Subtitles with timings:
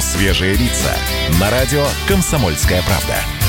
[0.00, 0.96] «Свежие лица»
[1.38, 3.39] на радио «Комсомольская правда».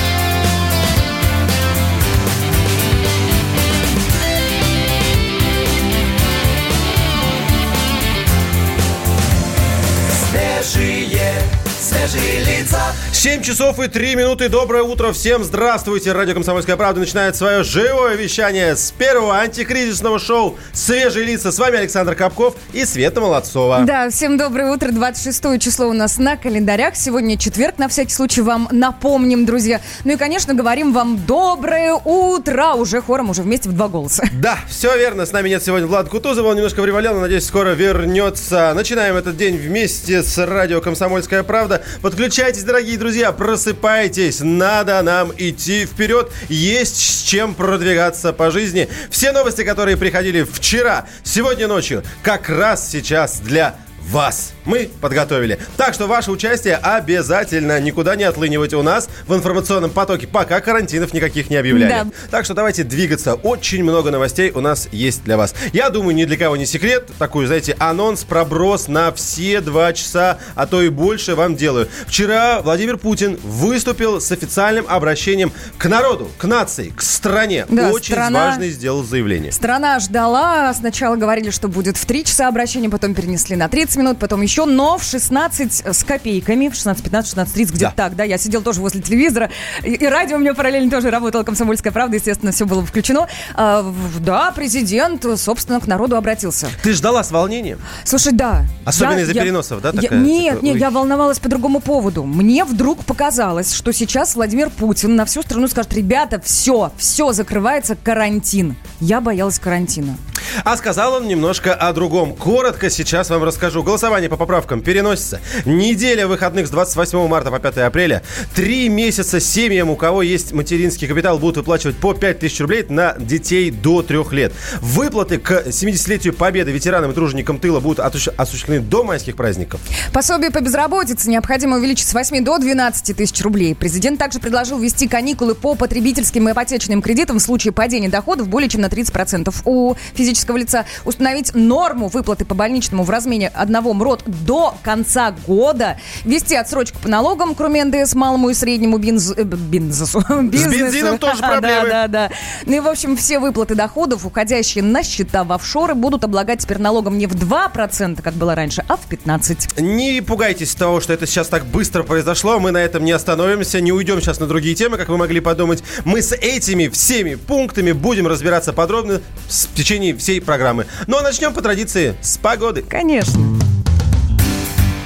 [13.22, 14.50] 7 часов и 3 минуты.
[14.50, 15.44] Доброе утро всем.
[15.44, 16.12] Здравствуйте.
[16.12, 21.52] Радио «Комсомольская правда» начинает свое живое вещание с первого антикризисного шоу «Свежие лица».
[21.52, 23.82] С вами Александр Капков и Света Молодцова.
[23.86, 24.90] Да, всем доброе утро.
[24.92, 26.96] 26 число у нас на календарях.
[26.96, 27.78] Сегодня четверг.
[27.78, 29.82] На всякий случай вам напомним, друзья.
[30.04, 32.74] Ну и, конечно, говорим вам доброе утро.
[32.74, 34.24] Уже хором, уже вместе в два голоса.
[34.34, 35.28] Да, все верно.
[35.28, 36.48] С нами нет сегодня Влад Кутузова.
[36.48, 38.74] Он немножко привалил, но, надеюсь, скоро вернется.
[38.74, 41.84] Начинаем этот день вместе с радио «Комсомольская правда».
[42.02, 43.11] Подключайтесь, дорогие друзья.
[43.32, 44.40] Просыпайтесь.
[44.42, 46.32] Надо нам идти вперед.
[46.50, 48.88] Есть с чем продвигаться по жизни.
[49.10, 55.60] Все новости, которые приходили вчера, сегодня ночью, как раз сейчас для вас мы подготовили.
[55.78, 57.80] Так что ваше участие обязательно.
[57.80, 61.90] Никуда не отлынивайте у нас в информационном потоке, пока карантинов никаких не объявляли.
[61.90, 62.08] Да.
[62.30, 63.34] Так что давайте двигаться.
[63.36, 65.54] Очень много новостей у нас есть для вас.
[65.74, 67.10] Я думаю, ни для кого не секрет.
[67.18, 71.88] Такой, знаете, анонс, проброс на все два часа, а то и больше вам делаю.
[72.08, 77.66] Вчера Владимир Путин выступил с официальным обращением к народу, к нации, к стране.
[77.70, 79.52] Да, Очень страна- важный сделал заявление.
[79.52, 80.74] Страна ждала.
[80.74, 84.66] Сначала говорили, что будет в 3 часа обращения, потом перенесли на 30 минут, потом еще,
[84.66, 87.92] но в 16 с копейками, в 16.15, 16.30, где-то Да.
[87.96, 89.50] так, да, я сидел тоже возле телевизора,
[89.84, 93.28] и, и радио у меня параллельно тоже работало, «Комсомольская правда», естественно, все было включено.
[93.56, 96.68] А, да, президент, собственно, к народу обратился.
[96.84, 97.80] Ты ждала с волнением?
[98.04, 98.66] Слушай, да.
[98.86, 101.80] Особенно Я- из-за я- переносов, да, я- такая, нет, типа, нет, я волновалась по другому
[101.80, 102.24] поводу.
[102.24, 107.96] Мне вдруг показалось, что сейчас Владимир Путин на всю страну скажет, ребята, все, все, закрывается
[107.96, 108.76] карантин.
[109.00, 110.18] Я боялась карантина.
[110.64, 112.36] А сказал он немножко о другом.
[112.36, 113.81] Коротко сейчас вам расскажу.
[113.84, 115.40] Голосование по поправкам переносится.
[115.66, 118.22] Неделя выходных с 28 марта по 5 апреля.
[118.56, 123.72] Три месяца семьям, у кого есть материнский капитал, будут выплачивать по 5000 рублей на детей
[123.72, 124.54] до 3 лет.
[124.82, 129.82] Выплаты к 70-летию Победы ветеранам и труженикам тыла будут осуществлены до майских праздников.
[130.14, 133.76] Пособие по безработице необходимо увеличить с 8 до 12 тысяч рублей.
[133.76, 138.70] Президент также предложил ввести каникулы по потребительским и ипотечным кредитам в случае падения доходов более
[138.70, 140.86] чем на 30% у физического лица.
[141.06, 145.98] Установить норму выплаты по больничному в размере одного МРОД до конца года.
[146.26, 149.32] Ввести отсрочку по налогам, кроме НДС, малому и среднему бинз...
[149.32, 150.20] э, бинзесу.
[150.44, 150.78] бизнесу.
[150.78, 151.90] бензином тоже Да, проблемы.
[151.90, 152.30] Да, да.
[152.66, 156.80] Ну и, в общем, все выплаты доходов, уходящие на счета в офшоры, будут облагать теперь
[156.80, 159.82] налогом не в 2%, как было раньше, а в 15%.
[159.82, 162.60] Не пугайтесь того, что это сейчас так быстро произошло.
[162.60, 165.82] Мы на этом не остановимся, не уйдем сейчас на другие темы, как вы могли подумать.
[166.04, 170.86] Мы с этими всеми пунктами будем разбираться подробно с- в течение всей программы.
[171.08, 172.82] Ну а начнем по традиции с погоды.
[172.82, 173.61] Конечно.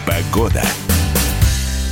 [0.06, 0.62] Погода.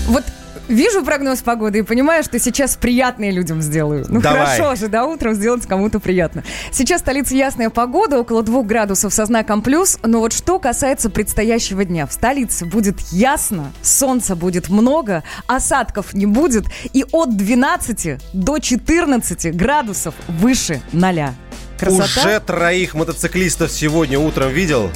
[0.08, 0.24] Вот
[0.68, 4.06] вижу прогноз погоды и понимаю, что сейчас приятные людям сделаю.
[4.10, 4.58] Ну Давай.
[4.58, 6.44] хорошо же, да, утром сделать кому-то приятно.
[6.72, 9.98] Сейчас в столице ясная погода, около двух градусов со знаком плюс.
[10.04, 12.06] Но вот что касается предстоящего дня.
[12.08, 19.56] В столице будет ясно, солнца будет много, осадков не будет и от 12 до 14
[19.56, 21.34] градусов выше ноля.
[21.80, 22.22] Красота?
[22.22, 24.90] Уже троих мотоциклистов сегодня утром видел.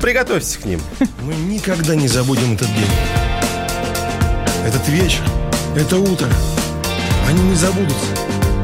[0.00, 0.80] Приготовься к ним.
[1.22, 2.90] Мы никогда не забудем этот день.
[4.66, 5.22] Этот вечер,
[5.76, 6.28] это утро.
[7.28, 8.06] Они не забудутся.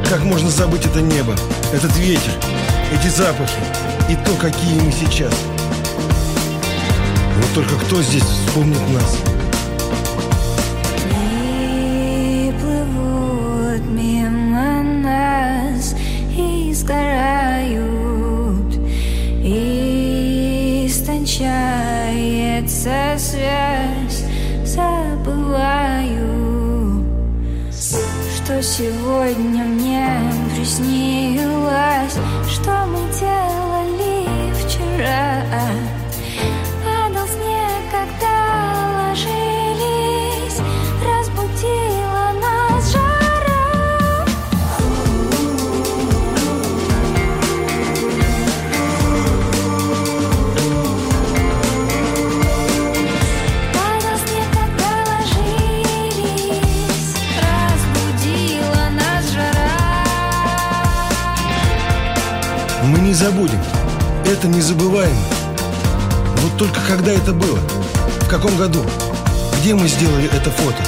[0.09, 1.35] Как можно забыть это небо,
[1.73, 2.31] этот ветер,
[2.91, 3.59] эти запахи
[4.09, 5.33] и то, какие мы сейчас.
[7.35, 9.17] Вот только кто здесь вспомнит нас?
[22.83, 24.23] Истончается связь,
[24.65, 26.25] забываю,
[28.35, 30.09] что сегодня мне
[30.53, 32.17] приснилось,
[32.49, 35.43] что мы делали вчера.
[64.43, 65.15] Это незабываемо.
[66.39, 67.57] Вот только когда это было?
[68.23, 68.83] В каком году?
[69.61, 70.83] Где мы сделали это фото?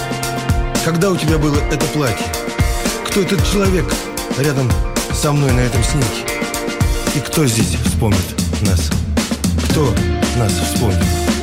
[0.84, 2.26] Когда у тебя было это платье?
[3.08, 3.86] Кто этот человек
[4.40, 4.70] рядом
[5.14, 6.26] со мной на этом снимке?
[7.16, 8.26] И кто здесь вспомнит
[8.64, 8.90] нас?
[9.70, 9.96] Кто
[10.38, 11.35] нас вспомнит?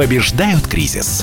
[0.00, 1.22] Побеждают кризис.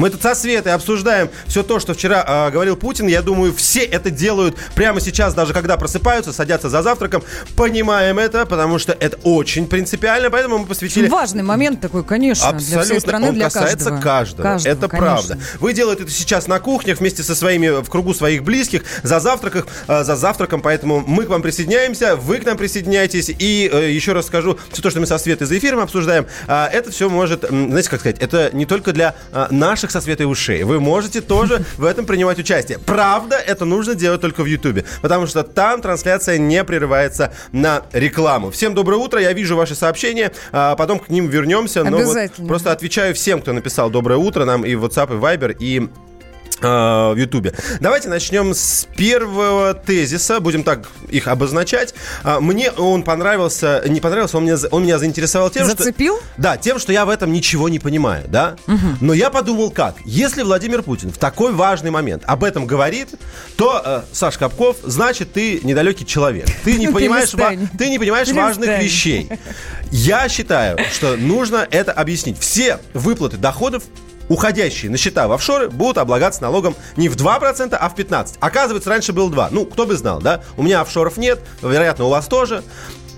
[0.00, 3.06] Мы тут со Светой обсуждаем все то, что вчера э, говорил Путин.
[3.06, 7.22] Я думаю, все это делают прямо сейчас, даже когда просыпаются, садятся за завтраком.
[7.54, 11.06] Понимаем это, потому что это очень принципиально, поэтому мы посвятили...
[11.06, 12.76] Важный момент такой, конечно, Абсолютно.
[12.76, 14.42] для всей страны, Он для касается каждого.
[14.42, 14.72] каждого.
[14.72, 15.06] Это конечно.
[15.06, 15.38] правда.
[15.60, 19.64] Вы делаете это сейчас на кухнях вместе со своими, в кругу своих близких, за завтраком,
[19.86, 23.28] э, за завтраком, поэтому мы к вам присоединяемся, вы к нам присоединяйтесь.
[23.28, 26.68] И э, еще раз скажу, все то, что мы со Светой за эфиром обсуждаем, э,
[26.72, 30.62] это все может, знаете, как сказать, это не только для э, наших со Светой ушей.
[30.62, 32.78] Вы можете тоже в этом принимать участие.
[32.78, 38.50] Правда, это нужно делать только в Ютубе, потому что там трансляция не прерывается на рекламу.
[38.50, 41.84] Всем доброе утро, я вижу ваши сообщения, а потом к ним вернемся.
[41.84, 45.56] но вот просто отвечаю всем, кто написал доброе утро нам и в WhatsApp, и Viber,
[45.58, 45.88] и
[46.68, 47.54] в Ютубе.
[47.80, 50.40] Давайте начнем с первого тезиса.
[50.40, 51.94] Будем так их обозначать.
[52.22, 56.16] А, Мне он понравился, не понравился, он меня, он меня заинтересовал тем, Зацепил?
[56.16, 56.24] что...
[56.36, 58.56] Да, тем, что я в этом ничего не понимаю, да?
[59.00, 59.96] Но я подумал как.
[60.04, 63.08] Если Владимир Путин в такой важный момент об этом говорит,
[63.56, 66.46] то, э, Саш Капков, значит, ты недалекий человек.
[66.64, 67.30] Ты не понимаешь,
[67.78, 69.28] ты не понимаешь важных вещей.
[69.90, 72.38] Я считаю, что нужно это объяснить.
[72.38, 73.82] Все выплаты доходов
[74.30, 78.36] уходящие на счета в офшоры будут облагаться налогом не в 2%, а в 15%.
[78.38, 79.48] Оказывается, раньше было 2%.
[79.50, 80.42] Ну, кто бы знал, да?
[80.56, 82.62] У меня офшоров нет, вероятно, у вас тоже.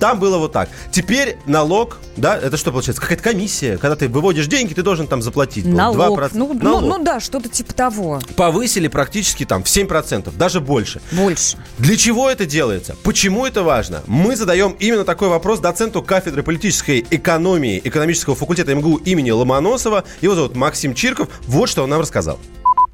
[0.02, 0.68] Там было вот так.
[0.90, 3.00] Теперь налог, да, это что получается?
[3.00, 3.78] Какая-то комиссия.
[3.78, 5.64] Когда ты выводишь деньги, ты должен там заплатить.
[5.64, 6.18] ну, Налог.
[6.18, 6.30] 2%.
[6.34, 6.82] Ну, ну, Налог.
[6.98, 8.18] ну да, что-то типа того.
[8.36, 11.00] Повысили практически там в 7%, даже больше.
[11.12, 11.56] Больше.
[11.78, 12.96] Для чего это делается?
[13.04, 14.00] Почему это важно?
[14.08, 20.02] Мы задаем именно такой вопрос доценту кафедры политической экономии экономического факультета МГУ имени Ломоносова.
[20.20, 21.28] Его зовут Максим Чирков.
[21.46, 22.40] Вот что он нам рассказал.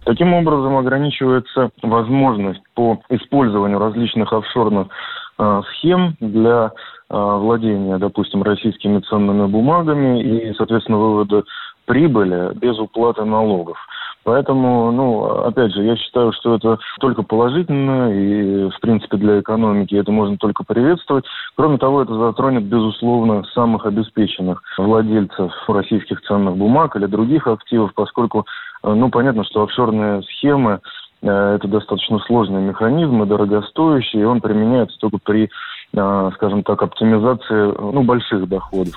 [0.05, 4.89] Таким образом ограничивается возможность по использованию различных офшорных
[5.39, 6.73] э, схем для
[7.11, 11.45] владения, допустим, российскими ценными бумагами и, соответственно, вывода
[11.87, 13.79] прибыли без уплаты налогов.
[14.29, 19.95] Поэтому, ну, опять же, я считаю, что это только положительно, и, в принципе, для экономики
[19.95, 21.25] это можно только приветствовать.
[21.57, 28.45] Кроме того, это затронет, безусловно, самых обеспеченных владельцев российских ценных бумаг или других активов, поскольку,
[28.83, 30.81] э, ну, понятно, что офшорные схемы
[31.23, 35.49] э, это достаточно сложный механизм и дорогостоящий, и он применяется только при, э,
[35.93, 38.95] скажем так, оптимизации ну, больших доходов.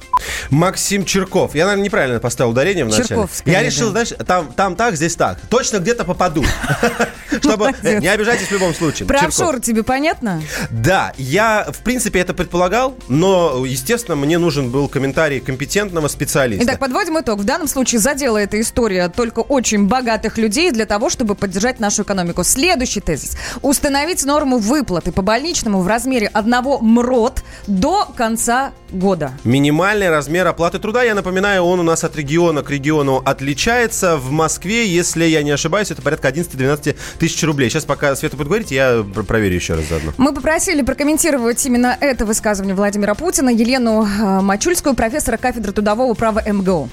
[0.50, 1.56] Максим Чирков.
[1.56, 3.08] Я, наверное, неправильно поставил ударение в начале.
[3.08, 4.04] Чирков, скорее, Я решил, да.
[4.04, 5.40] знаешь, там, там так, здесь так.
[5.50, 6.44] Точно где-то попаду.
[7.40, 7.72] Чтобы...
[7.72, 8.02] Молодец.
[8.02, 9.08] Не обижайтесь в любом случае.
[9.08, 10.42] Про офшоры тебе понятно?
[10.70, 16.66] Да, я, в принципе, это предполагал, но, естественно, мне нужен был комментарий компетентного специалиста.
[16.66, 17.40] Итак, подводим итог.
[17.40, 22.04] В данном случае задела эта история только очень богатых людей для того, чтобы поддержать нашу
[22.04, 22.44] экономику.
[22.44, 23.38] Следующий тезис.
[23.62, 29.32] Установить норму выплаты по больничному в размере одного МРОТ до конца года.
[29.44, 34.18] Минимальный размер оплаты труда, я напоминаю, он у нас от региона к региону отличается.
[34.18, 37.70] В Москве, если я не ошибаюсь, это порядка 11-12 тысяч рублей.
[37.70, 40.12] Сейчас, пока Света будет говорить, я пр- проверю еще раз заодно.
[40.18, 46.42] Мы попросили прокомментировать именно это высказывание Владимира Путина Елену э, Мачульскую, профессора кафедры трудового права
[46.46, 46.90] МГУ.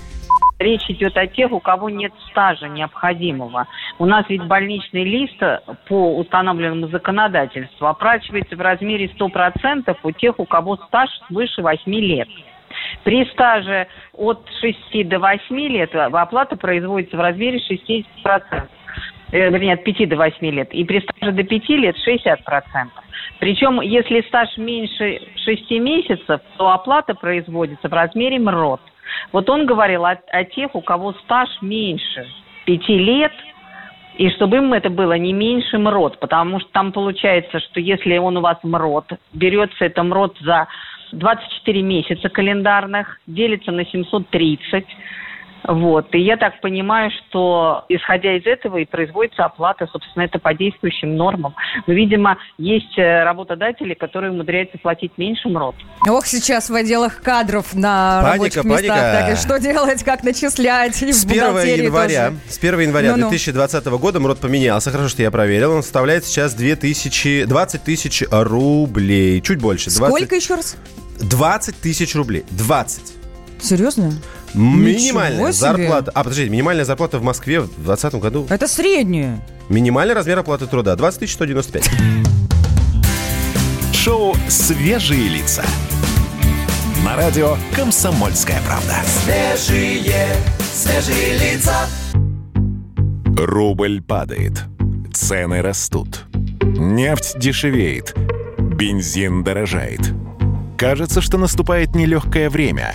[0.58, 3.68] Речь идет о тех, у кого нет стажа необходимого.
[4.00, 5.40] У нас ведь больничный лист
[5.88, 12.28] по установленному законодательству оплачивается в размере 100% у тех, у кого стаж свыше 8 лет.
[13.04, 18.68] При стаже от 6 до 8 лет оплата производится в размере 60%.
[19.30, 20.72] Э, вернее, от 5 до 8 лет.
[20.72, 22.88] И при стаже до 5 лет 60%.
[23.38, 28.80] Причем, если стаж меньше 6 месяцев, то оплата производится в размере МРОТ.
[29.32, 32.26] Вот он говорил о, о тех, у кого стаж меньше
[32.66, 33.32] 5 лет,
[34.16, 38.36] и чтобы им это было не меньше МРОТ, потому что там получается, что если он
[38.36, 40.66] у вас МРОТ, берется это МРОТ за
[41.12, 44.84] 24 месяца календарных, делится на 730,
[45.66, 46.14] вот.
[46.14, 51.16] И я так понимаю, что исходя из этого и производится оплата, собственно, это по действующим
[51.16, 51.54] нормам.
[51.86, 55.74] Но, видимо, есть э, работодатели, которые умудряются платить меньше МРОТ.
[56.08, 58.80] Ох, сейчас в отделах кадров на Паника, рабочих местах.
[58.80, 58.94] паника.
[59.26, 61.02] Так, и что делать, как начислять?
[61.02, 62.40] И в С 1 бухгалтерии января, тоже.
[62.48, 63.28] с 1 января Ну-ну.
[63.28, 64.90] 2020 года МРОД поменялся.
[64.90, 65.72] Хорошо, что я проверил.
[65.72, 69.40] Он составляет сейчас 2000, 20 тысяч рублей.
[69.40, 69.90] Чуть больше.
[69.90, 70.76] 20 Сколько еще раз?
[71.20, 72.44] 20 тысяч рублей.
[72.50, 73.14] 20.
[73.60, 74.12] Серьезно?
[74.54, 75.60] Минимальная себе.
[75.60, 76.10] зарплата.
[76.14, 78.46] А, подождите, минимальная зарплата в Москве в 2020 году.
[78.48, 79.40] Это среднее.
[79.68, 81.90] Минимальный размер оплаты труда 20 195.
[83.92, 85.64] Шоу «Свежие лица».
[87.04, 88.96] На радио «Комсомольская правда».
[89.06, 90.26] Свежие,
[90.72, 91.86] свежие лица.
[93.36, 94.64] Рубль падает.
[95.12, 96.24] Цены растут.
[96.62, 98.14] Нефть дешевеет.
[98.58, 100.00] Бензин дорожает.
[100.76, 102.94] Кажется, что наступает нелегкое время.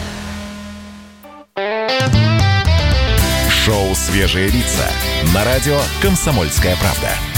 [3.71, 4.85] Шоу «Свежие лица»
[5.33, 7.30] на радио «Комсомольская правда».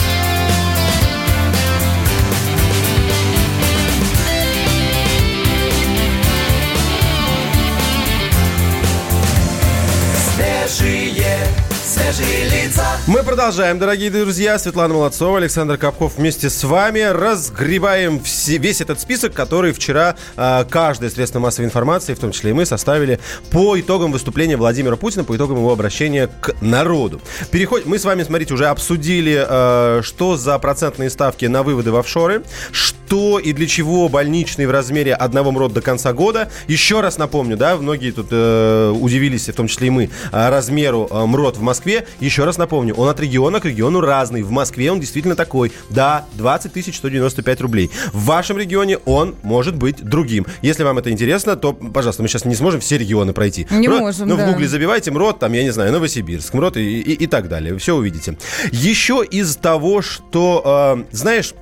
[13.08, 14.58] Мы продолжаем, дорогие друзья.
[14.58, 20.66] Светлана Молодцова, Александр Капков вместе с вами разгребаем все, весь этот список, который вчера э,
[20.70, 23.20] каждое средство массовой информации, в том числе и мы, составили
[23.52, 27.22] по итогам выступления Владимира Путина, по итогам его обращения к народу.
[27.52, 27.86] Переход...
[27.86, 32.44] Мы с вами, смотрите, уже обсудили, э, что за процентные ставки на выводы в офшоры,
[32.72, 36.50] что и для чего больничный в размере одного МРОД до конца года.
[36.68, 41.08] Еще раз напомню, да, многие тут э, удивились, в том числе и мы, э, размеру
[41.10, 42.08] э, МРОД в Москве.
[42.20, 44.42] Еще раз напомню, он от региона к региону разный.
[44.42, 45.72] В Москве он действительно такой.
[45.90, 47.92] Да, 20 195 рублей.
[48.12, 50.46] В вашем регионе он может быть другим.
[50.62, 53.68] Если вам это интересно, то, пожалуйста, мы сейчас не сможем все регионы пройти.
[53.72, 54.46] Не МРОД, можем, Ну, да.
[54.48, 57.78] в гугле забивайте МРОД, там, я не знаю, Новосибирск, МРОД и, и- и так далее.
[57.78, 58.38] Все увидите.
[58.72, 61.54] Еще из того, что, э, знаешь,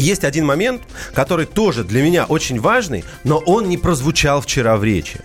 [0.00, 0.82] есть один момент,
[1.14, 5.20] который тоже для меня очень важный, но он не прозвучал вчера в речи.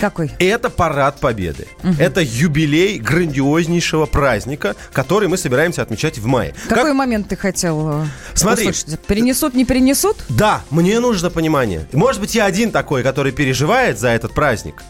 [0.00, 0.30] Какой?
[0.38, 1.66] Это парад Победы.
[1.98, 6.54] Это юбилей грандиознейшего праздника, который мы собираемся отмечать в мае.
[6.68, 8.68] Какой Как- момент ты хотел э, Смотри.
[8.68, 9.00] услышать?
[9.06, 10.18] Перенесут, не перенесут?
[10.28, 11.88] Да, мне нужно понимание.
[11.92, 14.82] Может быть, я один такой, который переживает за этот праздник.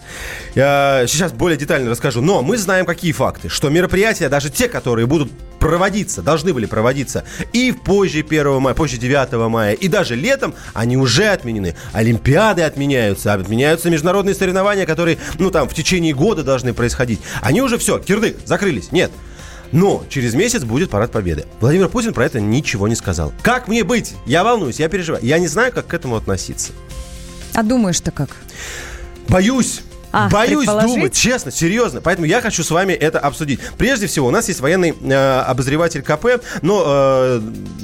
[0.56, 2.20] Я сейчас более детально расскажу.
[2.20, 3.48] Но мы знаем какие факты.
[3.48, 8.96] Что мероприятия, даже те, которые будут проводиться, должны были проводиться и позже 1 мая, позже
[8.96, 11.74] 9 мая, и даже летом, они уже отменены.
[11.92, 17.20] Олимпиады отменяются, отменяются международные соревнования, которые, ну, там, в течение года должны происходить.
[17.42, 18.92] Они уже все, кирдык, закрылись.
[18.92, 19.10] Нет.
[19.70, 21.44] Но через месяц будет парад победы.
[21.60, 23.32] Владимир Путин про это ничего не сказал.
[23.42, 24.14] Как мне быть?
[24.24, 25.22] Я волнуюсь, я переживаю.
[25.24, 26.72] Я не знаю, как к этому относиться.
[27.54, 28.30] А думаешь-то как?
[29.28, 29.82] Боюсь.
[30.12, 32.00] А, Боюсь думать, честно, серьезно.
[32.00, 33.60] Поэтому я хочу с вами это обсудить.
[33.76, 37.40] Прежде всего, у нас есть военный э, обозреватель КП, но э,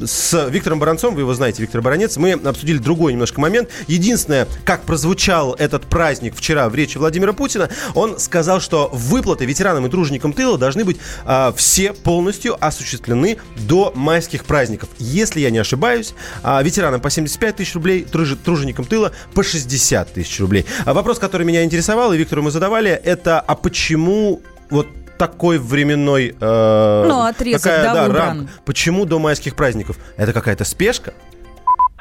[0.07, 3.69] с Виктором Баранцом, вы его знаете, Виктор Баранец, мы обсудили другой немножко момент.
[3.89, 9.87] Единственное, как прозвучал этот праздник вчера в речи Владимира Путина, он сказал, что выплаты ветеранам
[9.87, 14.89] и труженикам тыла должны быть э, все полностью осуществлены до майских праздников.
[14.99, 20.41] Если я не ошибаюсь, а, ветеранам по 75 тысяч рублей, труженикам тыла по 60 тысяч
[20.41, 20.67] рублей.
[20.85, 24.41] А вопрос, который меня интересовал, и Виктору мы задавали, это а почему
[24.71, 24.87] вот
[25.19, 26.35] такой временной...
[26.41, 28.23] э, Ну, отрезок, да, такая, выбран.
[28.23, 28.53] рамка?
[28.67, 29.97] Почему до майских праздников?
[30.17, 31.13] Это какая-то спешка?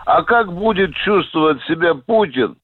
[0.05, 2.57] А как будет чувствовать себя Путин,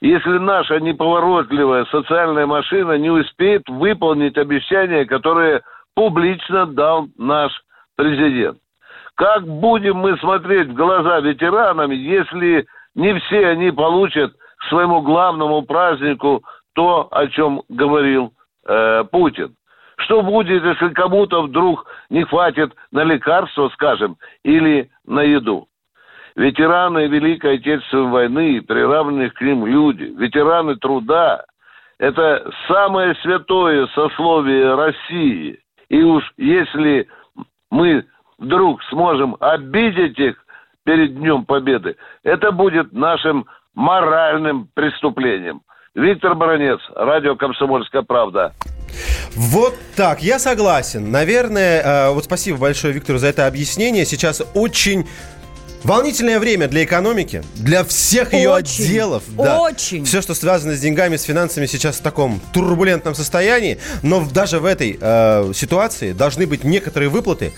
[0.00, 5.62] если наша неповоротливая социальная машина не успеет выполнить обещания, которые
[5.94, 7.52] публично дал наш
[7.96, 8.58] президент?
[9.14, 15.62] Как будем мы смотреть в глаза ветеранам, если не все они получат к своему главному
[15.62, 16.42] празднику
[16.74, 18.32] то, о чем говорил
[18.66, 19.54] э, Путин?
[19.98, 25.68] Что будет, если кому-то вдруг не хватит на лекарства, скажем, или на еду?
[26.34, 31.44] Ветераны Великой Отечественной войны, приравненные к ним люди, ветераны труда–
[32.02, 35.60] это самое святое сословие России.
[35.88, 37.06] И уж если
[37.70, 38.04] мы
[38.38, 40.44] вдруг сможем обидеть их
[40.84, 45.60] перед Днем Победы, это будет нашим моральным преступлением.
[45.94, 48.54] Виктор Баранец, радио «Комсомольская правда».
[49.34, 51.10] Вот так, я согласен.
[51.10, 54.06] Наверное, э, вот спасибо большое Виктору за это объяснение.
[54.06, 55.06] Сейчас очень
[55.84, 59.22] волнительное время для экономики, для всех ее Очень, отделов.
[59.36, 60.04] очень.
[60.04, 63.78] Все, что связано с деньгами, с финансами, сейчас в таком турбулентном состоянии.
[64.02, 67.52] Но даже в этой э, ситуации должны быть некоторые выплаты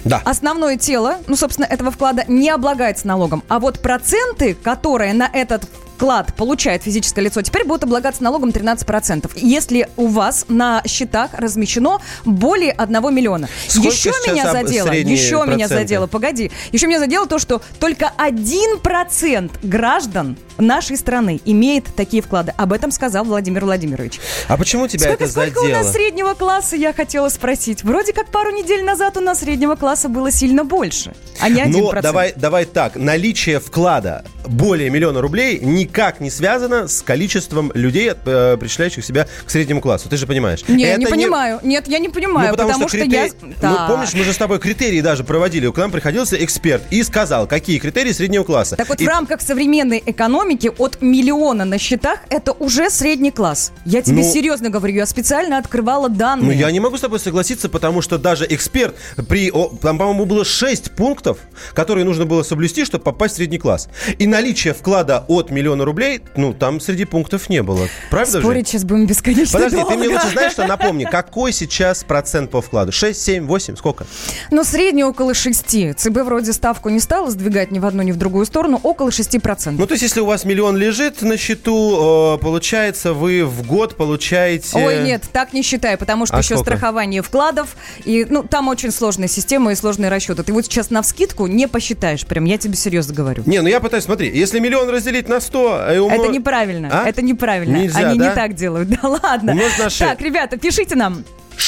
[0.05, 0.23] Да.
[0.25, 3.43] Основное тело, ну, собственно, этого вклада не облагается налогом.
[3.49, 9.33] А вот проценты, которые на этот вклад получает физическое лицо, теперь будет облагаться налогом 13%.
[9.35, 13.49] Если у вас на счетах размещено более 1 миллиона.
[13.67, 15.75] Сколько еще меня задело, еще меня проценты?
[15.75, 22.53] задело, погоди, еще меня задело то, что только 1% граждан нашей страны имеет такие вклады.
[22.57, 24.21] Об этом сказал Владимир Владимирович.
[24.47, 25.79] А почему тебя сколько, это сколько у задело?
[25.79, 27.83] нас среднего класса, я хотела спросить.
[27.83, 31.71] Вроде как пару недель назад у нас среднего класса было сильно больше, а не 1%.
[31.71, 32.97] Ну, давай, давай так.
[32.97, 39.51] Наличие вклада более миллиона рублей никак не связано с количеством людей, э, причисляющих себя к
[39.51, 40.09] среднему классу.
[40.09, 40.61] Ты же понимаешь.
[40.69, 41.61] Не, Это не понимаю.
[41.63, 43.05] Нет, я не понимаю, Ну, потому, что, я...
[43.05, 45.71] критери- Ну, помнишь, мы же с тобой критерии даже проводили.
[45.71, 48.77] К нам приходился эксперт и сказал, какие критерии среднего класса.
[48.77, 53.73] Так вот, И- в рамках современной экономики от миллиона на счетах это уже средний класс.
[53.85, 56.47] Я тебе Ну- серьезно говорю, я специально открывала данные.
[56.47, 58.95] Ну, я не могу с тобой согласиться, потому что даже эксперт
[59.29, 59.51] при...
[59.51, 61.39] о, там, по-моему, было 6 пунктов,
[61.75, 63.89] которые нужно было соблюсти, чтобы попасть в средний класс.
[64.19, 67.89] И наличие вклада от миллиона рублей, ну, там среди пунктов не было.
[68.11, 68.41] Правда же?
[68.41, 70.23] Спорить сейчас будем бесконечно Подожди, ты мне долго.
[70.23, 72.93] лучше знаешь, что напомни, какой сейчас процент по вкладу?
[72.93, 74.07] 6, 7, 8, сколько?
[74.51, 75.97] Ну, средний около 6.
[75.97, 79.75] ЦБ вроде ставку не стала сдвигать ни в одну, ни в другую сторону, около 6%.
[79.79, 83.97] Ну, то есть, если у вас миллион лежит на счету, э, получается, вы в год
[83.97, 84.79] получаете...
[84.79, 86.71] Ой, нет, так не считаю, потому что А еще сколько?
[86.71, 90.43] страхование вкладов, и, ну, там очень сложная система и сложные расчеты.
[90.43, 93.43] Ты вот сейчас на вскидку не посчитаешь, прям, я тебе серьезно говорю.
[93.47, 95.68] Не, ну я пытаюсь, смотри, если миллион разделить на 100...
[95.69, 97.09] умно- Это неправильно, А?
[97.09, 97.77] это неправильно.
[97.77, 98.29] Нельзя, Они да?
[98.29, 99.53] не так делают, да ладно.
[99.53, 99.99] Умножить на шесть.
[100.11, 101.25] Так, ребята, пишите нам.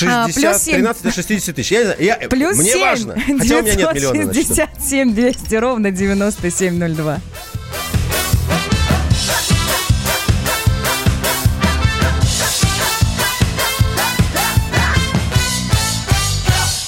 [0.06, 0.74] А, 60, плюс семь.
[0.76, 1.72] 13 до 60 тысяч.
[1.72, 3.14] Я, я, Плюс мне 7, важно.
[3.14, 4.54] Хотя у меня нет миллиона на счету.
[4.54, 7.18] 967 200 ровно 9702.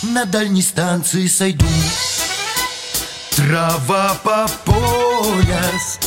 [0.03, 1.67] На дальней станции сойду
[3.31, 5.99] Трава по пояс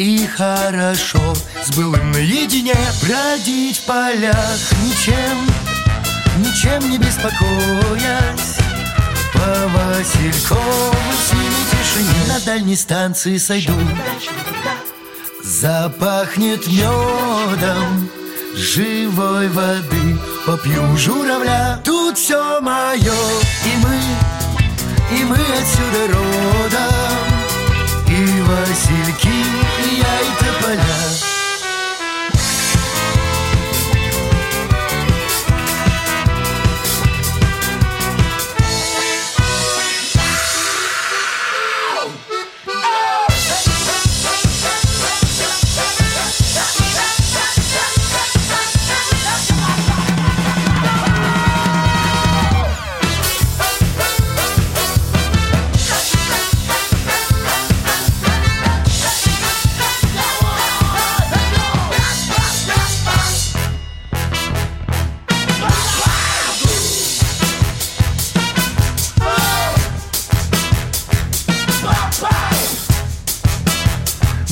[0.00, 4.58] И хорошо с былым наедине Бродить в полях.
[4.82, 5.46] Ничем
[6.38, 8.56] Ничем не беспокоясь.
[9.34, 10.96] По Васильковой
[11.28, 13.74] синей тишине На дальней станции сойду.
[15.44, 18.08] Запахнет медом
[18.54, 20.18] живой воды.
[20.46, 24.00] Попью журавля, тут все мое И мы,
[25.18, 27.29] и мы отсюда родом
[28.50, 31.29] И васильки, и я, и тополя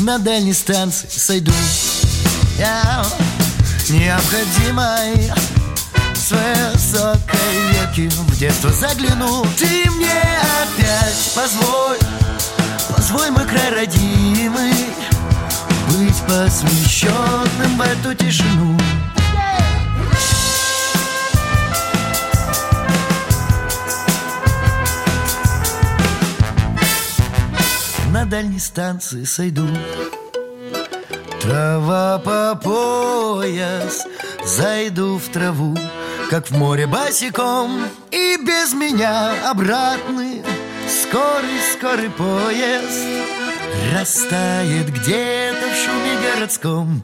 [0.08, 1.52] На дальней станции сойду.
[2.58, 3.04] Я
[3.90, 5.30] необходимой
[6.14, 7.18] С высокой
[7.72, 9.44] веки в детство загляну.
[9.58, 10.18] Ты мне
[10.62, 11.98] опять позволь
[12.96, 14.72] Позволь мой край родимый
[15.88, 18.78] Быть посвященным в эту тишину
[28.28, 29.66] дальней станции сойду.
[31.40, 34.06] Трава по пояс
[34.44, 35.76] Зайду в траву
[36.30, 40.42] Как в море босиком И без меня обратный
[40.88, 43.06] Скорый-скорый поезд
[43.94, 47.02] Растает где-то в шуме городском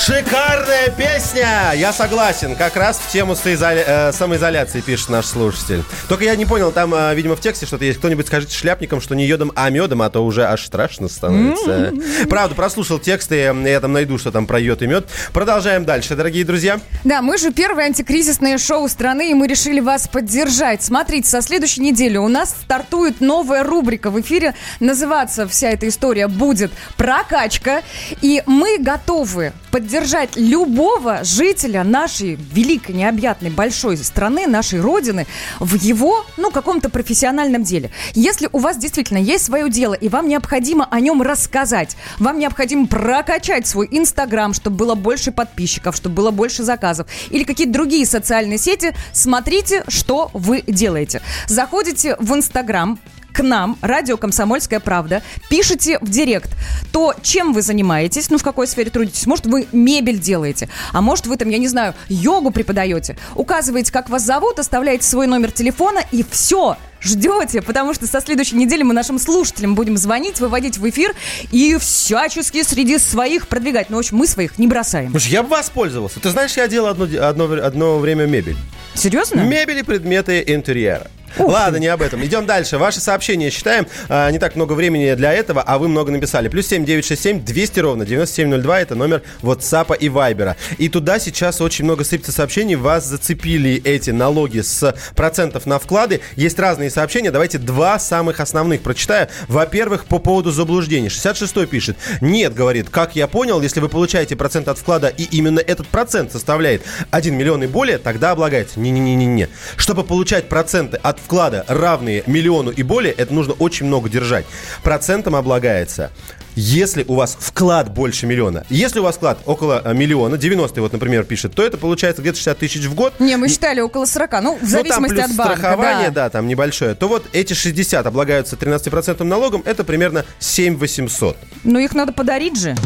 [0.00, 1.72] Шикарная песня!
[1.76, 2.56] Я согласен.
[2.56, 5.84] Как раз в тему соизоля- э, самоизоляции пишет наш слушатель.
[6.08, 7.98] Только я не понял, там, э, видимо, в тексте что-то есть.
[7.98, 11.92] Кто-нибудь скажите шляпникам, что не йодом, а медом, а то уже аж страшно становится.
[12.30, 15.06] Правда, прослушал тексты, я там найду, что там про йод и мед.
[15.34, 16.80] Продолжаем дальше, дорогие друзья.
[17.04, 20.82] Да, мы же первое антикризисное шоу страны, и мы решили вас поддержать.
[20.82, 24.54] Смотрите, со следующей недели у нас стартует новая рубрика в эфире.
[24.80, 27.82] Называться вся эта история будет «Прокачка».
[28.22, 29.89] И мы готовы поддержать
[30.36, 35.26] любого жителя нашей великой, необъятной, большой страны, нашей родины
[35.58, 37.90] в его, ну, каком-то профессиональном деле.
[38.14, 42.86] Если у вас действительно есть свое дело, и вам необходимо о нем рассказать, вам необходимо
[42.86, 48.58] прокачать свой Инстаграм, чтобы было больше подписчиков, чтобы было больше заказов, или какие-то другие социальные
[48.58, 51.22] сети, смотрите, что вы делаете.
[51.46, 52.98] Заходите в Инстаграм,
[53.32, 56.50] к нам, радио «Комсомольская правда», пишите в директ
[56.92, 59.26] то, чем вы занимаетесь, ну, в какой сфере трудитесь.
[59.26, 63.16] Может, вы мебель делаете, а может, вы там, я не знаю, йогу преподаете.
[63.34, 68.56] Указываете, как вас зовут, оставляете свой номер телефона, и все, ждете, потому что со следующей
[68.56, 71.14] недели мы нашим слушателям будем звонить, выводить в эфир
[71.50, 73.90] и всячески среди своих продвигать.
[73.90, 75.10] Ну, в общем, мы своих не бросаем.
[75.10, 76.20] Слушай, я бы воспользовался.
[76.20, 78.56] Ты знаешь, я делал одно, одно, одно время мебель.
[78.94, 79.40] Серьезно?
[79.40, 81.10] Мебель и предметы интерьера.
[81.38, 82.24] Ладно, не об этом.
[82.24, 82.78] Идем дальше.
[82.78, 83.86] Ваши сообщения читаем.
[84.08, 86.48] А, не так много времени для этого, а вы много написали.
[86.48, 88.80] Плюс 7 967 200 ровно 9702.
[88.80, 90.56] Это номер WhatsApp и Viber.
[90.78, 92.74] И туда сейчас очень много сыпется сообщений.
[92.74, 96.20] Вас зацепили эти налоги с процентов на вклады.
[96.36, 97.30] Есть разные сообщения.
[97.30, 99.28] Давайте два самых основных прочитаю.
[99.48, 101.08] Во-первых, по поводу заблуждений.
[101.08, 101.96] 66 пишет.
[102.20, 106.32] Нет, говорит, как я понял, если вы получаете процент от вклада и именно этот процент
[106.32, 108.80] составляет 1 миллион и более, тогда облагается.
[108.80, 109.48] Не-не-не-не-не.
[109.76, 114.46] Чтобы получать проценты от вклада, равные миллиону и более, это нужно очень много держать.
[114.82, 116.10] Процентом облагается
[116.56, 120.92] если у вас вклад больше миллиона, если у вас вклад около э, миллиона, 90 вот,
[120.92, 123.14] например, пишет, то это получается где-то 60 тысяч в год.
[123.18, 125.56] Не, мы считали около 40, ну, в Ну, там зависимости плюс от банка.
[125.56, 126.24] страхование, да.
[126.24, 126.30] да.
[126.30, 131.36] там небольшое, то вот эти 60 облагаются 13% налогом, это примерно 7 800.
[131.64, 132.76] Ну, их надо подарить же.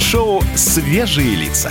[0.00, 1.70] Шоу «Свежие лица».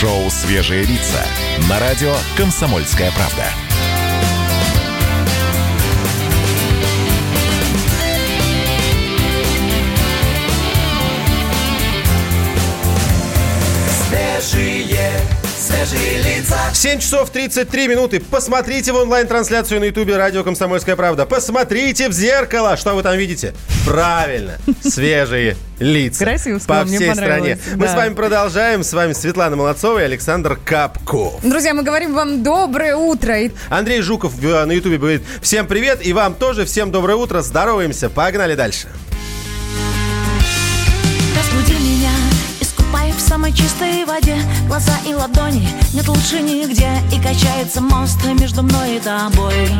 [0.00, 1.24] Шоу «Свежие лица»
[1.68, 3.42] на радио «Комсомольская правда».
[14.40, 15.10] Свежие,
[15.44, 16.58] свежие лица.
[16.72, 18.20] 7 часов 33 минуты.
[18.20, 21.26] Посмотрите в онлайн-трансляцию на ютубе радио «Комсомольская правда».
[21.26, 22.76] Посмотрите в зеркало.
[22.76, 23.52] Что вы там видите?
[23.84, 24.58] Правильно.
[24.80, 26.24] Свежие лица.
[26.24, 27.30] Красиво По сказал, мне всей стране.
[27.56, 27.92] понравилось, Мы да.
[27.92, 28.82] с вами продолжаем.
[28.84, 31.40] С вами Светлана Молодцова и Александр Капков.
[31.42, 33.34] Друзья, мы говорим вам доброе утро.
[33.68, 37.40] Андрей Жуков э, на ютубе говорит всем привет и вам тоже всем доброе утро.
[37.42, 38.10] Здороваемся.
[38.10, 38.88] Погнали дальше.
[41.36, 42.10] Разбуди меня,
[42.60, 44.36] искупай в самой чистой воде
[44.66, 49.70] Глаза и ладони нет лучше нигде И качается мост между мной и тобой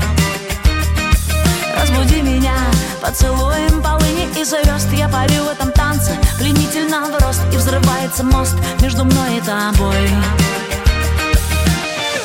[1.78, 2.54] Разбуди меня.
[3.00, 4.88] Поцелуем полыни и звезд.
[4.92, 7.42] Я парю в этом танце, пленительно в рост.
[7.52, 8.56] И взрывается мост.
[8.80, 10.10] Между мной и тобой.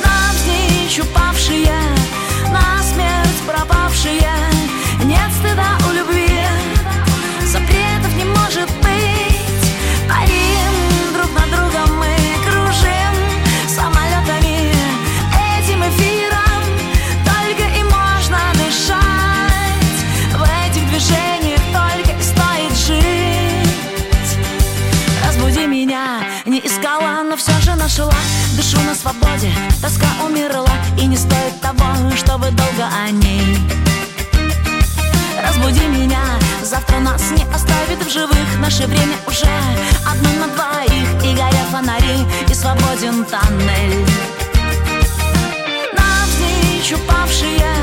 [0.03, 1.79] Навзничь упавшие,
[2.51, 4.31] на смерть пропавшие.
[5.03, 5.82] Нет стыда
[27.63, 28.13] искала, но все же нашла
[28.55, 33.57] Дышу на свободе, тоска умерла И не стоит того, чтобы долго о ней.
[35.41, 36.21] Разбуди меня,
[36.63, 38.59] завтра нас не оставит в живых.
[38.59, 39.47] Наше время уже
[40.09, 44.05] одно на двоих И горят фонари, и свободен тоннель.
[45.97, 47.75] Навзничь упавшие,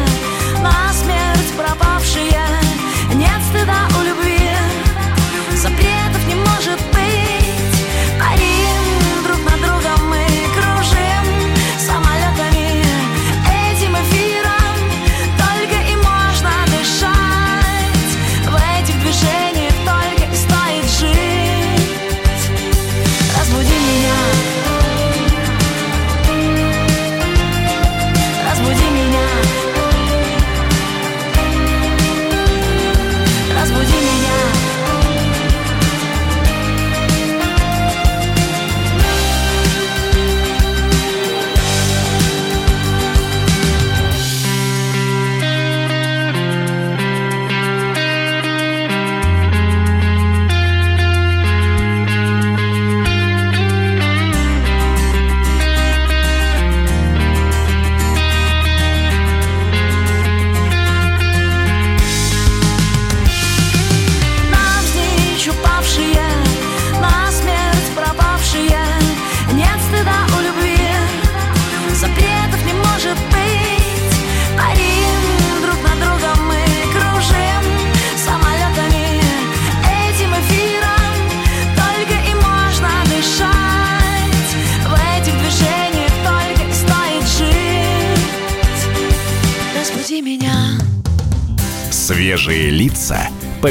[0.63, 2.47] на смерть пропавшие.
[3.15, 4.51] Нет стыда у любви,
[5.57, 6.80] запретов не может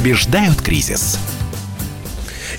[0.10, 1.20] побеждают кризис.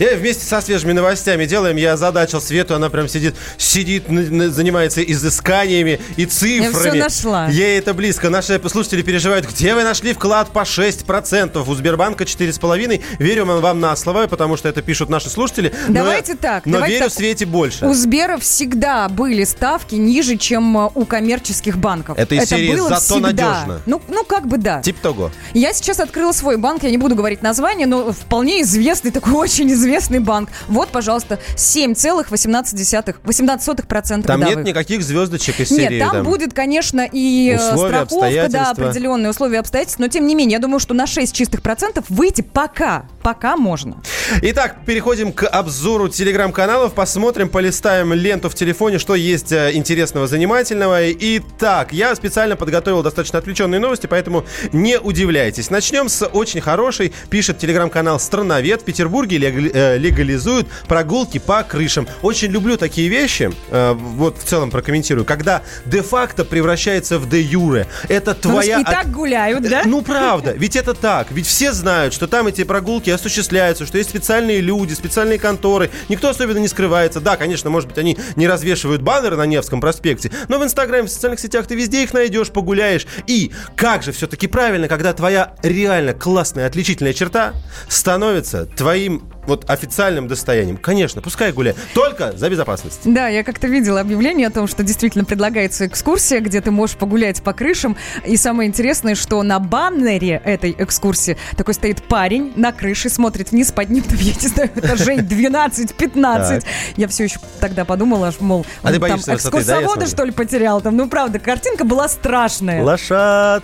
[0.00, 1.76] И вместе со свежими новостями делаем.
[1.76, 6.84] Я задачил Свету, она прям сидит, сидит, занимается изысканиями и цифрами.
[6.86, 7.48] Я всё нашла.
[7.48, 8.30] Ей это близко.
[8.30, 11.68] Наши слушатели переживают, где вы нашли вклад по 6%?
[11.68, 13.02] У Сбербанка 4,5%.
[13.18, 15.70] Верю вам на слово, потому что это пишут наши слушатели.
[15.88, 17.12] Но- Давайте так, Но давайте верю так.
[17.12, 17.86] Свете больше.
[17.86, 22.16] У Сбера всегда были ставки ниже, чем э, у коммерческих банков.
[22.18, 23.28] Это из серии было «Зато всегда.
[23.28, 23.82] надежно».
[23.84, 24.80] Ну, ну, как бы да.
[24.80, 25.30] Тип того.
[25.52, 29.70] Я сейчас открыла свой банк, я не буду говорить название, но вполне известный, такой очень
[29.70, 29.89] известный
[30.20, 30.50] банк.
[30.68, 34.56] Вот, пожалуйста, 7,18%, 18% Там годовых.
[34.56, 36.00] нет никаких звездочек из Нет, серии.
[36.00, 40.56] там, будет, конечно, и э, Условия, страховка, да, определенные условия обстоятельства, но тем не менее,
[40.56, 43.96] я думаю, что на 6 чистых процентов выйти пока, пока можно.
[44.42, 46.94] Итак, переходим к обзору телеграм-каналов.
[46.94, 51.10] Посмотрим, полистаем ленту в телефоне, что есть э, интересного, занимательного.
[51.12, 55.70] Итак, я специально подготовил достаточно отвлеченные новости, поэтому не удивляйтесь.
[55.70, 57.12] Начнем с очень хорошей.
[57.28, 58.82] Пишет телеграм-канал «Страновед».
[58.82, 62.06] В Петербурге э, легализуют прогулки по крышам.
[62.22, 63.50] Очень люблю такие вещи.
[63.70, 65.24] Э, Вот в целом прокомментирую.
[65.24, 67.86] Когда де-факто превращается в де-юре.
[68.08, 68.78] Это Ну, твоя...
[68.78, 69.82] и от- так гуляют, да?
[69.84, 71.28] ну, правда, ведь это так.
[71.30, 75.90] Ведь все знают, что там эти прогулки осуществляются, что есть специальные люди, специальные конторы.
[76.08, 77.20] Никто особенно не скрывается.
[77.20, 81.10] Да, конечно, может быть, они не развешивают баннеры на Невском проспекте, но в Инстаграме, в
[81.10, 83.06] социальных сетях ты везде их найдешь, погуляешь.
[83.26, 87.52] И как же все-таки правильно, когда твоя реально классная, отличительная черта
[87.88, 90.76] становится твоим вот официальным достоянием.
[90.76, 91.76] Конечно, пускай гуляет.
[91.94, 93.00] Только за безопасность.
[93.04, 97.42] Да, я как-то видела объявление о том, что действительно предлагается экскурсия, где ты можешь погулять
[97.42, 97.96] по крышам.
[98.24, 103.72] И самое интересное, что на баннере этой экскурсии такой стоит парень на крыше, смотрит вниз
[103.72, 106.22] под ним, я не знаю, этажей 12-15.
[106.22, 106.62] Так.
[106.96, 110.96] Я все еще тогда подумала, мол, А ты там экскурсовода, что ли, потерял там.
[110.96, 112.82] Ну, правда, картинка была страшная.
[112.82, 113.60] Лошадка!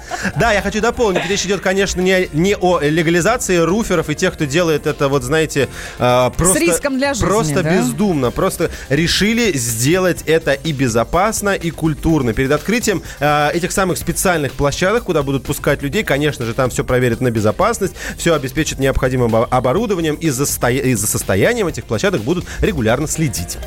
[0.36, 1.26] Да, я хочу дополнить.
[1.28, 5.68] Речь идет, конечно, не, не о легализации руферов и тех, кто делает это, вот знаете,
[5.98, 6.58] а, просто...
[6.60, 7.76] риском для жизни, Просто да?
[7.76, 8.30] бездумно.
[8.30, 12.32] Просто решили сделать это и безопасно, и культурно.
[12.32, 16.84] Перед открытием а, этих самых специальных площадок, куда будут пускать людей, конечно же, там все
[16.84, 21.84] проверят на безопасность, все обеспечат необходимым обо- оборудованием, и за, стоя- и за состоянием этих
[21.84, 23.58] площадок будут регулярно следить.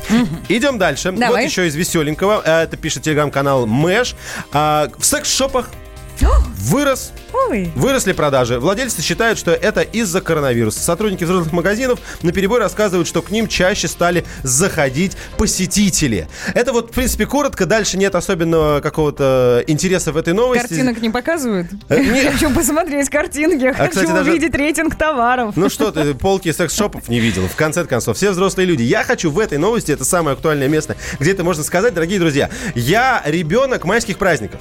[0.48, 1.12] Идем дальше.
[1.12, 1.44] Вот Давай.
[1.44, 2.42] еще из веселенького.
[2.44, 4.16] А, Это пишет телеграм-канал Мэш.
[4.52, 5.68] А, В секс-шопах
[6.58, 7.12] вырос
[7.48, 7.70] Ой.
[7.76, 8.58] Выросли продажи.
[8.58, 10.80] Владельцы считают, что это из-за коронавируса.
[10.80, 16.26] Сотрудники взрослых магазинов на перебой рассказывают, что к ним чаще стали заходить посетители.
[16.54, 17.66] Это вот, в принципе, коротко.
[17.66, 20.68] Дальше нет особенного какого-то интереса в этой новости.
[20.68, 21.68] Картинок не показывают?
[21.88, 25.54] Э, не- Я хочу посмотреть картинки, я А, хочу увидеть рейтинг товаров.
[25.56, 27.46] Ну что ты, полки секс-шопов не видел.
[27.46, 28.82] В конце концов, все взрослые люди.
[28.82, 32.50] Я хочу в этой новости, это самое актуальное место, где это можно сказать, дорогие друзья.
[32.74, 34.60] Я ребенок майских праздников.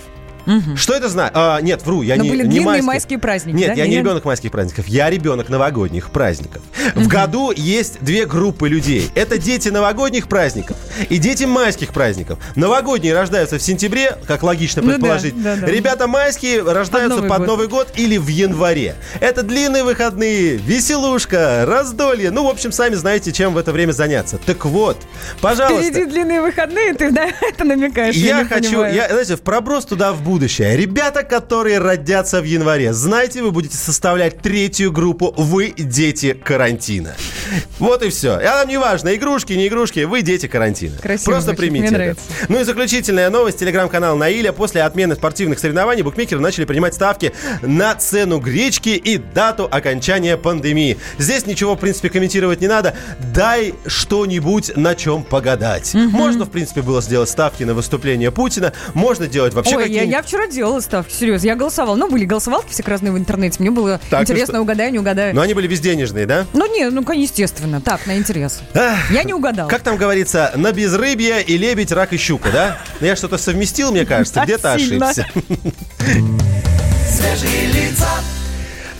[0.75, 1.33] Что это значит?
[1.35, 2.85] А, нет, вру, я Но не, были не длинные майские.
[2.87, 3.73] майские праздники, Нет, да?
[3.73, 3.99] я не Нет?
[4.03, 6.61] ребенок майских праздников, я ребенок новогодних праздников.
[6.95, 9.09] В году есть две группы людей.
[9.15, 10.77] Это дети новогодних праздников
[11.09, 12.39] и дети майских праздников.
[12.55, 15.41] Новогодние рождаются в сентябре, как логично Ну да, предположить.
[15.43, 15.67] да, да.
[15.67, 17.47] Ребята майские рождаются Новый под год.
[17.47, 18.95] Новый год или в январе.
[19.19, 22.31] Это длинные выходные, веселушка, раздолье.
[22.31, 24.37] Ну, в общем, сами знаете, чем в это время заняться.
[24.45, 24.97] Так вот,
[25.41, 25.91] пожалуйста.
[25.91, 28.15] Впереди длинные выходные, ты на это намекаешь.
[28.15, 28.95] Я, не хочу, понимаю.
[28.95, 30.36] я, знаете, в проброс туда в будущее.
[30.45, 37.15] Ребята, которые родятся в январе, знаете, вы будете составлять третью группу «Вы дети карантина».
[37.79, 38.33] Вот и все.
[38.33, 40.97] А нам не важно, игрушки, не игрушки, вы дети карантина.
[40.97, 41.97] Красиво Просто звучит, примите мне это.
[41.97, 42.23] нравится.
[42.49, 43.59] Ну и заключительная новость.
[43.59, 44.51] Телеграм-канал Наиля.
[44.51, 50.97] После отмены спортивных соревнований букмекеры начали принимать ставки на цену гречки и дату окончания пандемии.
[51.17, 52.95] Здесь ничего, в принципе, комментировать не надо.
[53.33, 55.93] Дай что-нибудь на чем погадать.
[55.93, 58.73] Можно, в принципе, было сделать ставки на выступление Путина.
[58.93, 60.11] Можно делать вообще я, какие-нибудь...
[60.11, 61.47] я вчера делала ставки, серьезно.
[61.47, 61.95] Я голосовала.
[61.95, 63.57] Ну, были голосовалки все разные в интернете.
[63.59, 64.61] Мне было Так, и интересно, что?
[64.61, 65.33] угадаю, не угадаю.
[65.33, 66.45] Но они были безденежные, да?
[66.53, 67.81] Ну, не, ну, конечно, естественно.
[67.81, 68.59] Так, на интерес.
[68.73, 69.69] Ах, Я не угадала.
[69.69, 72.77] Как там говорится, на безрыбье и лебедь, рак и щука, да?
[72.99, 75.25] Ну, Я что-то совместил, мне кажется, где-то ошибся.
[77.09, 78.07] Свежие лица.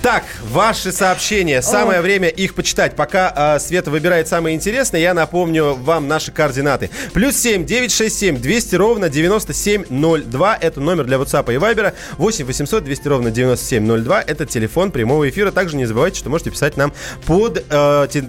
[0.08, 1.62] Так, ваши сообщения.
[1.62, 2.96] Самое время их почитать.
[2.96, 6.90] Пока э, Света выбирает самые интересные, я напомню вам наши координаты.
[7.12, 10.56] Плюс 7 967 200 ровно 9702.
[10.62, 11.94] Это номер для WhatsApp и Viber.
[12.20, 14.22] 8 800 200 ровно 9702.
[14.22, 15.52] Это телефон прямого эфира.
[15.52, 16.94] Также не забывайте, что можете писать нам
[17.26, 18.24] под э, те-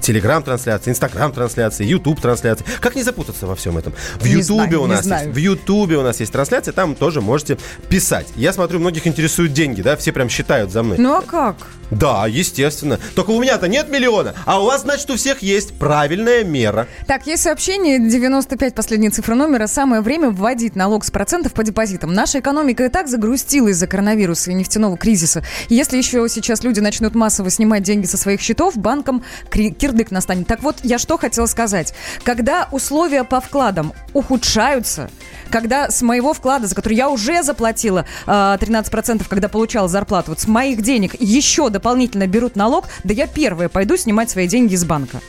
[0.00, 2.64] телеграм-трансляции, инстаграм-трансляции, ютуб-трансляции.
[2.78, 3.92] Как не запутаться во всем этом?
[4.20, 5.26] В ютубе у нас есть.
[5.26, 8.28] В Ютубе у нас есть трансляция, там тоже можете писать.
[8.36, 10.96] Я смотрю, многих интересуют деньги, да, все прям считают за мной.
[11.07, 11.56] Ну, а как?
[11.90, 12.98] Да, естественно.
[13.14, 16.86] Только у меня-то нет миллиона, а у вас, значит, у всех есть правильная мера.
[17.06, 19.66] Так, есть сообщение, 95 последняя цифра номера.
[19.66, 22.12] Самое время вводить налог с процентов по депозитам.
[22.12, 25.42] Наша экономика и так загрустила из-за коронавируса и нефтяного кризиса.
[25.68, 30.46] Если еще сейчас люди начнут массово снимать деньги со своих счетов, банкам кирдык настанет.
[30.46, 31.94] Так вот, я что хотела сказать.
[32.22, 35.10] Когда условия по вкладам ухудшаются,
[35.50, 40.40] когда с моего вклада, за который я уже заплатила э, 13%, когда получала зарплату, вот
[40.40, 44.84] с моих денег еще дополнительно берут налог, да я первая пойду снимать свои деньги из
[44.84, 45.20] банка.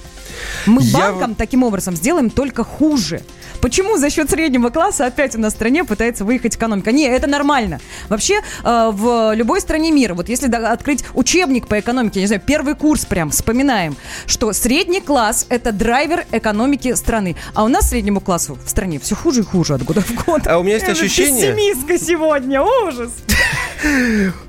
[0.66, 3.22] Мы Я банкам таким образом сделаем только хуже.
[3.62, 6.94] Почему за счет среднего класса опять у нас в стране пытается выехать экономика?
[6.94, 7.80] Не, это нормально.
[8.08, 12.42] Вообще, э, в любой стране мира, вот если открыть учебник по экономике, я не знаю,
[12.46, 17.36] первый курс прям, вспоминаем, что средний класс– это драйвер экономики страны.
[17.54, 20.48] А у нас среднему классу в стране все хуже и хуже от года в год.
[20.48, 23.12] А у меня есть Я же ощущение- Пессимистка сегодня, ужас.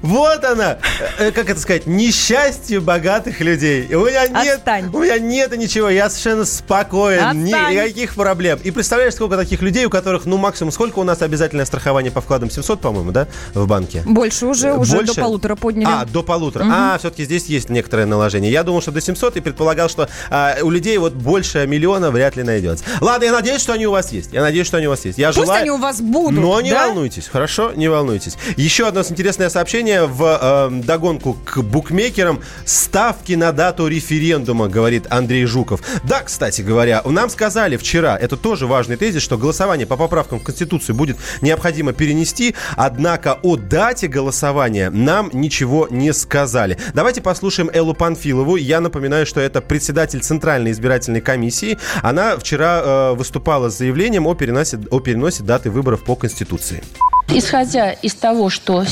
[0.02, 0.78] Вот она,
[1.18, 3.94] э, как это сказать, несчастье богатых людей.
[3.94, 4.90] У меня нет, Отстань.
[4.92, 7.44] у меня нет ничего, я совершенно спокоен, Отстань.
[7.44, 8.58] никаких проблем.
[8.64, 12.20] И представляешь, сколько таких людей, у которых, ну, максимум, сколько у нас обязательное страхование по
[12.20, 12.50] вкладам?
[12.50, 14.02] 700, по-моему, да, в банке?
[14.04, 15.14] Больше уже, уже Больше?
[15.14, 15.90] до полутора подняли.
[15.90, 16.66] А, до полутора.
[16.68, 18.50] А, все-таки здесь есть некоторое наложение.
[18.50, 22.36] Я думал, что до 700 и предполагал, что а, у людей вот больше миллиона вряд
[22.36, 22.84] ли найдется.
[23.00, 24.32] Ладно, я надеюсь, что они у вас есть.
[24.32, 25.18] Я надеюсь, что они у вас есть.
[25.18, 25.60] Я Пусть желаю...
[25.62, 26.86] они у вас будут, Но не да?
[26.88, 27.72] волнуйтесь, хорошо?
[27.74, 28.36] Не волнуйтесь.
[28.56, 32.40] Еще одно интересное сообщение в э, догонку к букмекерам.
[32.64, 35.82] Ставки на дату референдума, говорит Андрей Жуков.
[36.04, 40.42] Да, кстати говоря, нам сказали вчера, это тоже важный тезис, что голосование по поправкам в
[40.42, 46.78] Конституцию будет необходимо перенести, однако о дате голосования нам ничего не сказали.
[46.94, 48.56] Давайте послушаем Эллу Панфилову.
[48.56, 51.76] Я напоминаю, что это председатель Центральной избирательной комиссии.
[52.02, 56.82] Она вчера э, выступала с заявлением о переносе, о переносе даты выборов по Конституции.
[57.32, 58.84] Исходя из того, что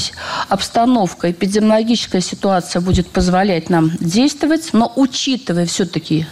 [0.49, 6.27] обстановка, эпидемиологическая ситуация будет позволять нам действовать, но учитывая все-таки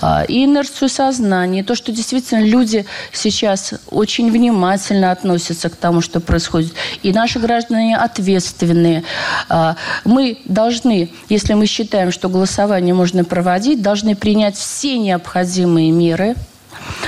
[0.00, 6.20] а, и инерцию сознания, то, что действительно люди сейчас очень внимательно относятся к тому, что
[6.20, 9.02] происходит, и наши граждане ответственные,
[9.48, 16.36] а, мы должны, если мы считаем, что голосование можно проводить, должны принять все необходимые меры,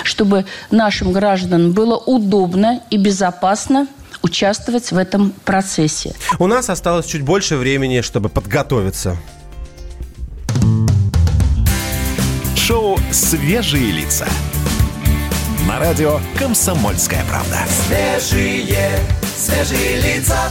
[0.02, 3.87] чтобы нашим гражданам было удобно и безопасно
[4.23, 6.14] участвовать в этом процессе.
[6.38, 9.16] У нас осталось чуть больше времени, чтобы подготовиться.
[12.56, 14.27] Шоу «Свежие лица».
[15.66, 17.58] На радио «Комсомольская правда».
[17.87, 19.00] Свежие,
[19.37, 20.50] свежие лица.